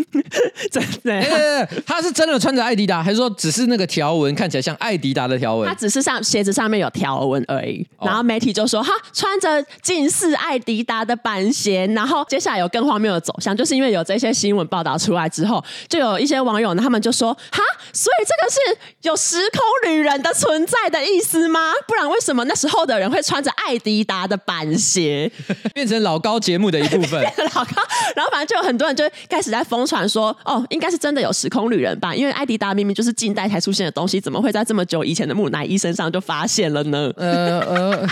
[0.71, 3.06] 真的、欸，他是真的穿着艾迪达。
[3.07, 5.69] 还是说只是那个条纹看起来像艾迪达的条纹？
[5.69, 7.87] 它只是上鞋子上面有条纹而已。
[8.01, 18.59] 然后媒体就说：“哈，穿着近似艾迪达的板鞋。”然后接下来有更荒谬的走向，就是因为有这些新闻报道出来之后，就有一些网友呢，他们就说：“哈，所以这个是
[19.03, 21.61] 有时空旅人的存在的意思吗？
[21.87, 25.31] 不然为什么那时候的人会穿着艾迪达的板鞋，
[25.73, 27.23] 变成老高节目的一部分？
[27.55, 27.83] 老高，
[28.17, 32.13] 然后反正就有很多人就开始在疯传说：哦，应该是真的有时空旅人吧？
[32.13, 32.96] 因为艾迪达明明。
[32.97, 37.13] 就是近代才出现的东西，怎么会在这么久以前的木乃伊身上就发现了呢？
[37.19, 38.01] 呃呃，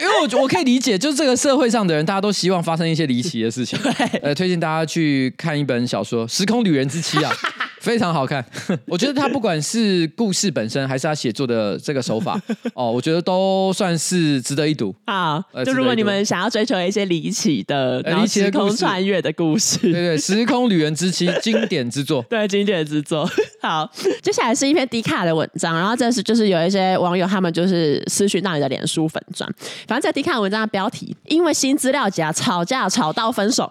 [0.00, 3.78] 因为我我可以理解，就是这个社会上的人，大家都希望发生一些离奇的事情。
[3.82, 7.30] 对呃，推荐大家去看一本小说《时空旅人之妻》啊。
[7.82, 8.44] 非常好看，
[8.86, 12.40] 我觉得他不管是故事本身，还是他写作的这个手法，
[12.74, 14.94] 哦，我觉得都算是值得一读。
[15.04, 23.28] 啊，就如果你们想要追求一些离奇的、离奇的时空穿越的故事，对对，《时空旅人之妻》 经典之作，对，经典之作。
[23.60, 23.90] 好，
[24.22, 29.52] 接下来是一篇迪卡的文章，然后这是就是有一些网友他们就是私讯到你的脸书粉专，
[29.88, 33.68] 反正这迪卡文章的标题，因为新资料夹吵架吵到分手。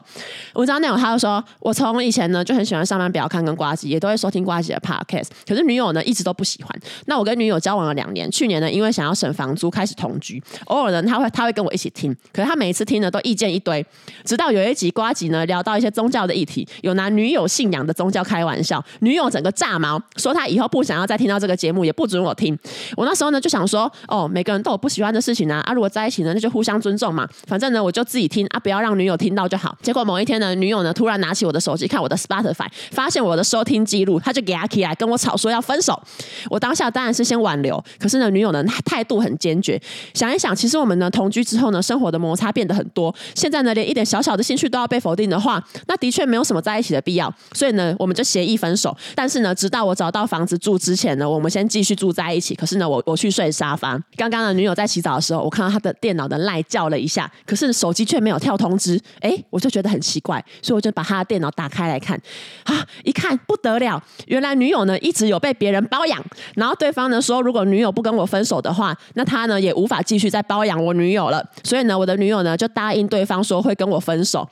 [0.56, 4.01] 文章内容他就说，我从以前呢就很喜欢上班不要看跟呱吉。
[4.02, 6.82] 都会收听瓜吉的 podcast，可是女友呢一直都不喜欢。
[7.06, 13.86] 那我跟女友交往了两年，去年呢因为想要省房租开始同居，偶尔呢他会他会跟我一起听，可是他每一次听呢都意见一堆。
[14.26, 22.58] 直到有一集瓜吉呢聊到一些宗教的议题，有拿女友信仰的宗教开玩笑，女友整个炸毛，说她以后不想要再听到这个节目，也不准我听。
[22.98, 29.78] 我那时候呢就想说，哦，每个人都有不喜欢的事情啊，啊如果在一起呢那就互相尊重嘛，反正呢我就自己听啊，不要让女友听到就好。
[29.82, 33.86] 结果某一天呢，女友呢突然拿起我的手机看我的 Spotify，发现我的收听。
[33.92, 36.02] 记录，他就给阿 K 来跟我吵说要分手。
[36.50, 39.82] 我当下当然是先挽留，可是呢，女友呢态度很坚决。
[40.14, 43.14] 想一想，其实我们呢同居之后呢，生活的摩擦变得很多。
[43.36, 47.34] 现在呢，连一点小小的兴趣都要被否定的话，那的确没有什么在一起的必要。
[47.52, 48.96] 所以呢，我们就协议分手。
[49.14, 52.56] 但是呢，直到我找到房子住之前呢，我们先继续住在一起。
[52.56, 54.00] 可是呢，我我去睡沙发。
[54.16, 59.02] 刚刚呢，女友在洗澡的时候，我看到她的电脑的赖叫了一下，可是手机却没有跳通知。
[59.20, 62.20] 哎，我就觉得很奇怪，所以我就把她的电脑打开来看。
[62.64, 63.91] 啊，一看不得了。
[63.91, 66.24] 了，原来女友呢一直有被别人包养，
[66.56, 71.44] 然后对方呢说，如果女友不跟我分手的话，那他呢也无法继续再包养我女友了。
[71.63, 74.48] 所以呢，我的女友呢就答应对方说会跟我分手。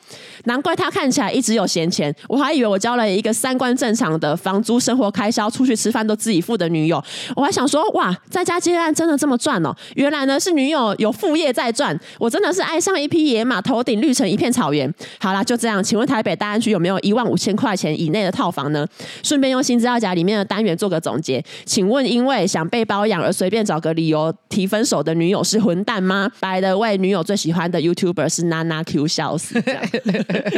[0.45, 7.01] 难怪他看起来一直有闲钱，我还以为我交了一个三观正常的房租、生活开销、出去吃饭都自己付的女友。
[7.35, 9.73] 我还想说，哇，在家接案真的这么赚哦？
[9.95, 11.97] 原来呢是女友有副业在赚。
[12.17, 14.91] 我真的是爱上一匹野马，头顶绿成一片草原。
[15.19, 15.83] 好啦，就这样。
[15.83, 18.85] 请问台北大安区有没有一万五千块钱以内的套房呢？
[19.23, 29.61] 顺便用新资料夹里面的单元做个总结，请问因为想被包养而随便找个理由提分手的女友是混蛋吗？By the way，女友最喜欢的 YouTuber 是娜娜 Q，笑死，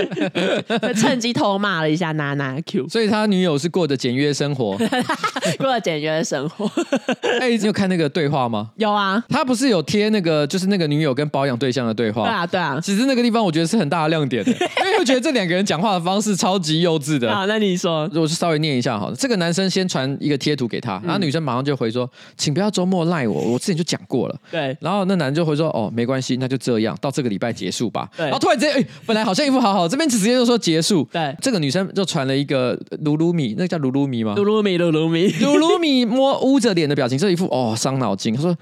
[1.00, 4.78] 趁机偷骂了一下娜娜 Q，所以他女友是过着简约生活，
[5.58, 6.70] 过着简约生活。
[7.40, 8.72] 哎，你有看那个对话吗？
[8.76, 12.24] 有啊，他不是有贴那个就是那个女友跟包养对象的对话？
[12.24, 12.80] 对啊，对啊。
[12.84, 17.34] 其实那个地方我觉得是很大的亮点的，因为我觉得这两个人讲话的方式超级幼稚的。
[17.34, 18.42] 好，那你说，如果是。
[18.42, 31.08] 稍微念一下哈，这个男生先传一个贴图给他，然后女生马上就回说：“请不要周末赖我，我之前就讲过了。”对，然后那男生就回说：“哦，没关系，那就这样，到这个礼拜结束吧。”对，然后突然之间，哎，本来好像一副好好，这边直接就说结束。
[31.12, 34.36] 对，这个女生就传了一个鲁鲁米，那个叫鲁鲁米吗？
[34.36, 38.36] 鲁鲁米，鲁鲁米，鲁鲁米摸捂着脸的表情，这一副哦伤脑筋。
[38.36, 38.56] 他说：“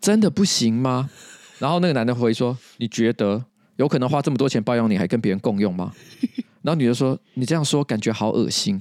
[0.00, 1.08] 真的不行吗？”
[1.58, 3.42] 然后那个男的回说：“你觉得
[3.76, 5.92] 有可能花这么多钱包养你，还跟别人共用吗？”
[6.62, 8.80] 然后女的说：“你这样说感觉好恶心。”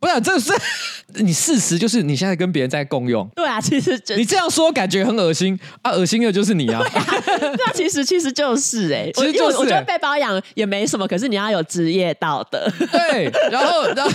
[0.00, 0.52] 不是，这是
[1.22, 3.28] 你事实，就是你现在跟别人在共用。
[3.36, 6.80] 对啊，其实你这样说感觉很恶心啊，恶心的就是你啊。
[6.80, 12.66] 对啊， 对啊，其实其实就是哎、欸，其实就是、欸、 我，我觉得被包养也没什么，可是你要有职业道德。
[12.90, 14.10] 对，然后然后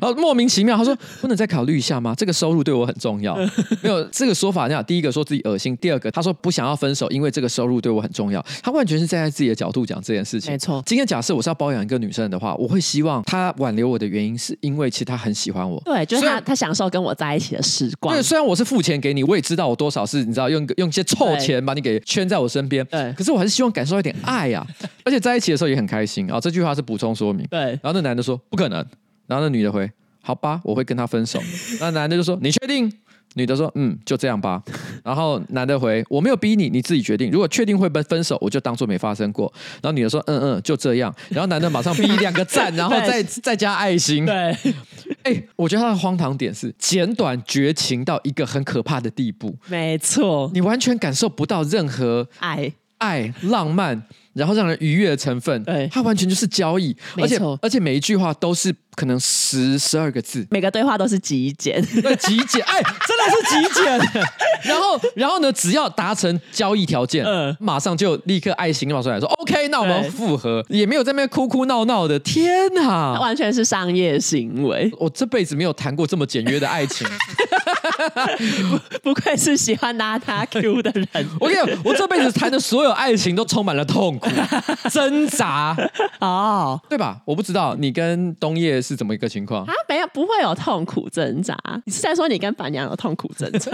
[0.00, 2.14] 后莫名其妙，他说不能再考虑一下吗？
[2.16, 3.36] 这个收入对我很重要。
[3.82, 8.42] 没有这个说法，那第一个说自己恶心，第二个他说不想要分手，因为这个收入对我很重要。
[8.62, 10.50] 他完全是站在自己的角度讲这件事情。
[10.50, 14.69] 没错，今天假设我是要包养一个女生的话，我会希望她挽留我的原因是因。
[14.70, 18.14] 因为其实他很喜欢我，对，就是他他享受跟我在一起的时光。
[18.14, 22.84] 对，虽然我是付钱给你，我也知道我多少是你知道用用一些臭钱把你给圈在我身边。
[22.86, 26.40] 对，可是我还是希望感受一点爱呀、啊， 而且在一起的时候也很开心啊。
[26.40, 27.46] 这句话是补充说明。
[27.50, 28.78] 对，然后那男的说不可能，
[29.26, 29.90] 然后那女的回
[30.22, 31.40] 好吧，我会跟他分手。
[31.80, 32.92] 那男的就说：“你确定？”
[33.34, 34.62] 女的说：“嗯，就这样吧。
[35.04, 37.30] ”然后男的回：“我没有逼你，你自己决定。
[37.30, 44.26] 如果确定会分分手，我就当做没发生过。”然后女的说：“嗯嗯，就这样。”然后男的马上逼两个赞， 然后再再加爱心。
[44.26, 44.56] 对，
[45.22, 49.56] 哎，我觉得他的荒唐点是简短绝情到一个很可怕的地步。
[49.68, 54.02] 没错，你完全感受不到任何爱、爱、浪漫。
[54.32, 64.24] 然后让人愉悦的成分，对，它完全就是交易，而且而且每一句话都是可能十十二个字，每个对话都是极简，对，极简，哎，真的是极简。
[64.62, 74.90] 然后然后呢，只要达成交易条件，嗯，马上就立刻爱心冒出来说，OK，那我们复合，也没有在那边哭哭闹闹的，天哪，完全是商业行为。
[74.98, 77.06] 我这辈子没有谈过这么简约的爱情。
[78.70, 81.06] 不，不愧是喜欢拿他 Q 的人。
[81.40, 84.28] 我跟你讲，我这辈子谈的所有爱情都充满了痛苦、
[84.90, 85.76] 挣扎。
[86.20, 87.20] 哦，对吧？
[87.24, 89.72] 我不知道你跟东叶是怎么一个情况啊？
[89.88, 91.56] 没有，不会有痛苦挣扎。
[91.84, 93.70] 你是在说你跟板娘有痛苦挣扎？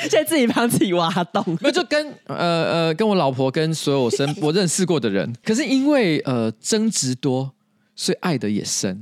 [0.00, 1.44] 现在自己帮自己挖洞。
[1.60, 7.52] 没有，就跟呃呃，跟我老婆跟所有我身我认识过的人，可是因为呃争执多，
[7.94, 8.98] 所以爱的也深。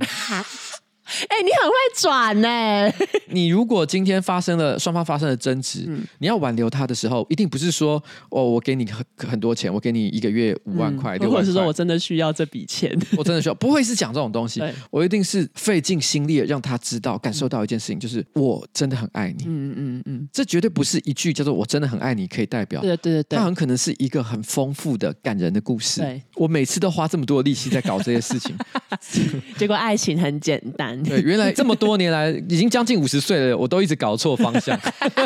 [1.27, 2.93] 哎、欸，你很会转呢！
[3.31, 14.61] 你如果今天发生了双方发生了争执，嗯、你要挽留他的时候，一定不是说哦，我给你很很多钱，我给你一个月五万块、或者是说我真的需要这笔钱，我真的需要，不会是讲这种东西。
[14.91, 19.45] 我一定是费尽心力的让他知道、感受到一件事情，就是我真的很爱你。
[19.47, 22.81] 嗯嗯嗯，这绝对不是一句叫做“我真的很爱你”可以代表。
[22.81, 26.01] 对对对对，它很可能是一个很丰富的、感人的故事。
[26.01, 28.55] 对，我每次都花这么多的力气在搞这些事情，
[29.57, 30.98] 结果爱情很简单。
[31.03, 34.77] 对，原来 这么多年来，已经将近五十岁了，我都一直搞错方向。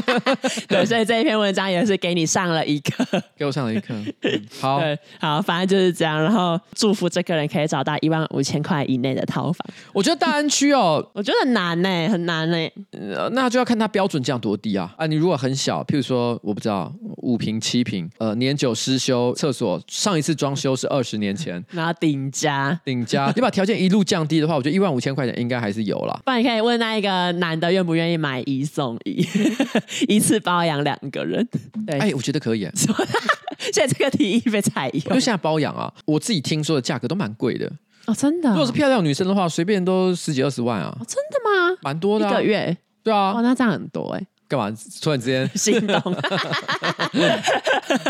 [0.68, 3.06] 对，所以这一篇文章也是给你上了一课，
[3.38, 3.94] 给我上了一课。
[4.22, 6.22] 嗯、好，对，好，反正就是这样。
[6.22, 9.58] 然后祝福这个人可以找到一万五千块以内的套房。
[9.94, 12.58] 我觉得大安区哦，我觉得很难呢，很难呢、
[12.92, 13.30] 呃。
[13.32, 14.94] 那就要看他标准降多低啊。
[14.98, 16.94] 啊，你如果很小，譬如说，我不知道
[17.24, 26.22] 五平七平，呃，年久失修，厕所上一次装修是二十年前， 然后顶加顶加， 你把条件一路降低的话，我觉得一万五千块钱应该还是有啦。
[26.38, 29.26] 你可以问那一个男的愿不愿意买一送一，
[30.08, 31.48] 一次包养两个人。
[31.88, 32.68] 对，哎，我觉得可以。
[33.72, 37.72] 现在这个提议被采用，因为现在包养啊，我自己听说的价格都蛮贵的
[38.06, 38.50] 哦，真的。
[38.50, 40.96] 如果是漂亮女生的话，随便都十几二十万啊。
[41.00, 41.40] 哦，真的
[41.72, 41.78] 吗？
[41.82, 42.76] 蛮多的，一个月。
[43.04, 44.26] 对啊，哦，那这样很多哎。
[44.58, 44.78] 干嘛？
[45.02, 46.00] 突然之间 心动？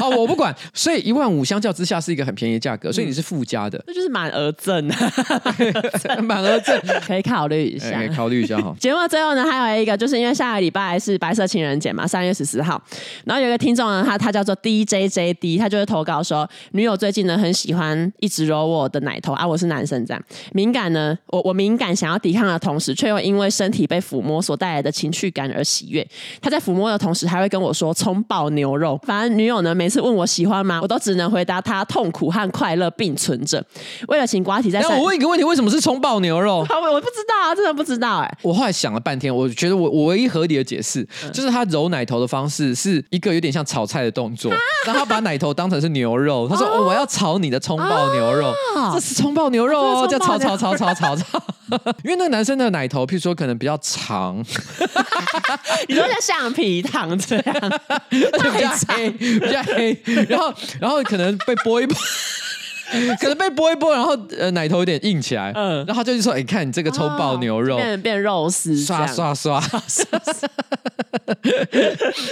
[0.01, 0.53] 哦，我不管。
[0.73, 5.13] 所以一万五相较之下是一个很便宜的价格，所以你是附加的，这就是满额赠啊，
[6.23, 8.75] 满额赠可以考虑一下，可以考虑一下哈。
[8.79, 12.81] 节目最后呢，还有一个，就是因为下个礼拜是白色情人节嘛，三月十四号。
[13.25, 20.23] 然后有一个听众呢，他他叫做 DJJD，他就会投稿说，女友最近呢很喜欢一直揉我的奶头啊，我是男生这样，
[20.53, 26.05] 敏感呢，我我敏感想要抵抗的同时，却又因为身体被抚摸所带来的情绪感而喜悦。
[26.41, 28.99] 他在抚摸的同时，还会跟我说“葱爆牛肉”。
[29.05, 33.63] 反正女友呢，每次问我喜欢吗，我都只能回答他痛苦和快乐并存着。
[34.07, 36.65] 为了请瓜体在，那我问一个问题：为什么是葱爆牛肉？
[36.69, 38.37] 我我不知道啊，真的不知道哎、欸。
[38.41, 44.51] 我后来想了半天，我觉得我我唯一合理的解释，嗯、就是他揉奶头的方式是一个有点像炒菜的动作，
[44.85, 46.47] 然后他把奶头当成是牛肉。
[46.47, 51.41] 他说：“哦哦、我要炒你的葱爆牛肉，哦、这是葱爆牛肉哦，叫炒炒炒炒炒炒。”
[52.03, 54.37] 因为那个男生的奶头，譬如说可能比较长，
[55.87, 57.55] 你说像橡皮糖这样，
[57.89, 61.95] 而且比较黑，比较黑，然后然后可能被剥一剥，
[63.19, 69.59] 可能被剥一剥，然后呃奶头有点硬起来，嗯，然后就是说，你看你这个葱爆牛肉，变变肉丝，刷刷刷，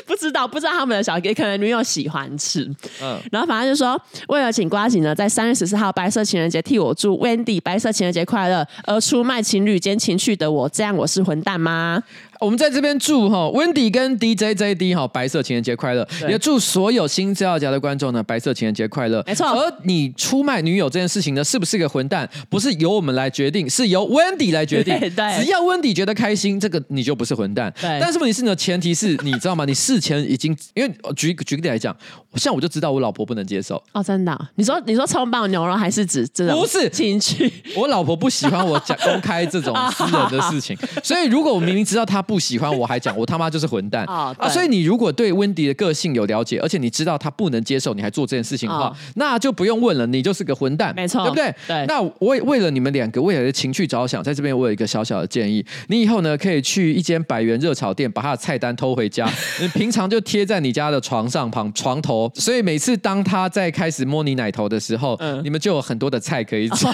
[0.05, 2.63] 不知道不知道他们的小给可能女友喜欢吃，
[3.01, 12.01] 嗯，然后反正就说，为了请瓜子呢，在三月十四号白色情人节替我祝 Wendy 白色情人节快乐，而出卖情侣间情趣的我，这样我是混蛋吗？
[12.41, 19.23] 我们在这边祝哈 Wendy 跟 DJJD 哈白色情人节快乐，也祝所有新资料夹的观众呢白色情人节快乐。
[19.27, 22.27] 没错，而你出卖女友这件事情呢，是不是个混蛋？
[22.49, 24.97] 不是由我们来决定，是由 Wendy 来决定。
[24.99, 27.71] 对，对只要 Wendy 觉得开心，这个你就不是混蛋。
[27.79, 29.63] 对，但是问题是呢，前提是你知道吗？
[29.65, 31.95] 你事前已经因为举举个例来讲，
[32.35, 33.81] 像我就知道我老婆不能接受。
[33.93, 34.47] 哦，真的、哦？
[34.55, 36.59] 你说你说葱爆牛肉还是指这种？
[36.59, 37.51] 不是情趣。
[37.75, 43.11] 我老婆不喜欢我讲公开这种私人的事情， 所以如果我明明知道她不喜欢，我还讲。
[43.17, 44.49] 我他妈就是混蛋、哦、啊！
[44.49, 51.53] 所以你如果对温迪的个性有了解，而且你知道她不能接受，你还做这件事情的话，哦、那就不用问了，你就是个混蛋，没错，对不对？
[51.67, 51.85] 对。
[51.87, 59.29] 那为为了你们两个未来的情趣着想，在这边我有一个小小的建议，你以后呢可以去一间百元热炒店，把他的菜单偷回家，
[59.59, 66.87] 你平常就贴在你家的床上旁床头，所以每次当他在开始摸你奶头的时候，嗯、你们就有很多的菜可以吃。
[66.87, 66.93] 哦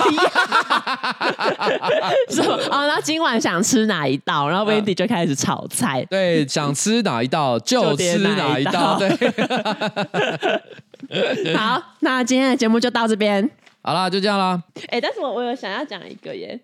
[2.30, 4.48] 说 哦，那今晚想吃哪一道？
[4.48, 6.06] 然后 Wendy 就开始炒菜。
[6.10, 8.98] 对，想吃哪一道就吃哪一道。
[9.00, 9.10] 对。
[11.56, 13.50] 好，那今天的节目就到这边。
[13.82, 14.62] 好啦，就这样啦。
[14.88, 16.60] 哎、欸，但是我我有想要讲一个耶，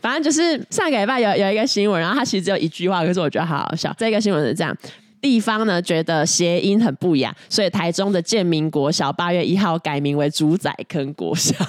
[0.00, 3.94] 反正就是上个礼拜有有一个新闻，然后它其实只有一句话，可是我觉得好好笑。
[3.98, 4.76] 这个新闻是这样。
[5.22, 11.54] 地方呢觉得谐音很不雅，所以台中的建民国小八月一号改名为猪仔坑国小。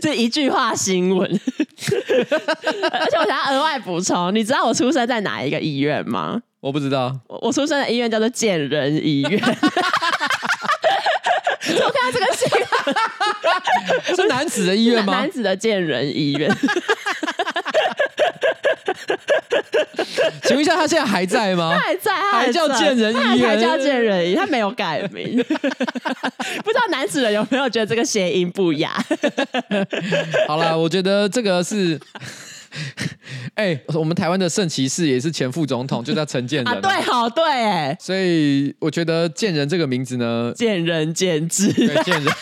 [0.00, 6.40] 这一句话新闻，而且我想要额外补充，你知道我出生在哪一个医院吗？
[6.60, 9.38] 我不知道，我我出生的医院叫做建仁医院。
[11.70, 12.48] 我看到这个新
[14.06, 15.12] 闻，是男子的医院吗？
[15.20, 16.50] 男子的建仁医院。
[20.48, 21.70] 请问一下，他现在还在吗？
[21.72, 25.36] 他还在，他还，还叫贱人医院，还叫贱人医，他没有改名。
[26.64, 28.96] 不知道男子人有没有觉得这个谐音不雅？
[30.48, 32.00] 好了，我觉得这个是，
[33.54, 36.80] 哎、欸，我们台湾的圣骑士也是前副总统，就叫陈建仁啊。
[36.80, 42.32] 对，好对，哎，所以我觉得建仁这个名字呢，见仁见智，对，建仁。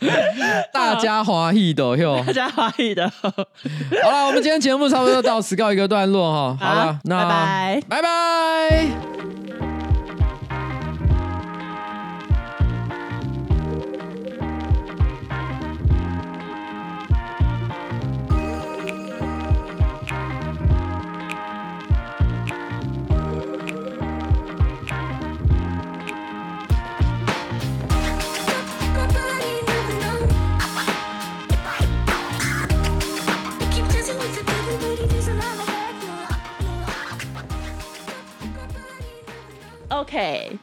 [0.72, 3.10] 大家华裔的哟，大家华裔的。
[3.10, 3.30] 好
[4.10, 6.56] 了，我们今天节目差不多到此告一个段落哈。
[6.60, 9.75] 好了，那拜拜，拜拜。
[39.96, 40.58] Okay.